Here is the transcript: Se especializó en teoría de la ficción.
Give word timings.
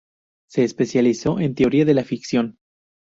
Se 0.49 0.63
especializó 0.63 1.39
en 1.39 1.53
teoría 1.53 1.85
de 1.85 1.93
la 1.93 2.03
ficción. 2.03 2.57